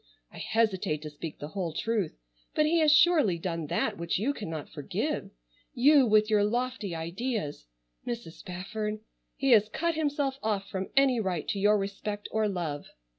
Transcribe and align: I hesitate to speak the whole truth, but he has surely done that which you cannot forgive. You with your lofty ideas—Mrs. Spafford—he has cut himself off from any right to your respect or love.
I 0.33 0.39
hesitate 0.39 1.03
to 1.03 1.11
speak 1.11 1.37
the 1.37 1.49
whole 1.49 1.73
truth, 1.73 2.17
but 2.55 2.65
he 2.65 2.79
has 2.79 2.91
surely 2.91 3.37
done 3.37 3.67
that 3.67 3.99
which 3.99 4.17
you 4.17 4.33
cannot 4.33 4.67
forgive. 4.67 5.29
You 5.75 6.07
with 6.07 6.27
your 6.27 6.43
lofty 6.43 6.95
ideas—Mrs. 6.95 8.31
Spafford—he 8.31 9.51
has 9.51 9.69
cut 9.69 9.93
himself 9.93 10.39
off 10.41 10.67
from 10.67 10.89
any 10.97 11.19
right 11.19 11.47
to 11.49 11.59
your 11.59 11.77
respect 11.77 12.27
or 12.31 12.47
love. 12.47 12.85